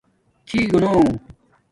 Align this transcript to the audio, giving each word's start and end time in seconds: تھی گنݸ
تھی 0.47 0.59
گنݸ 0.71 0.91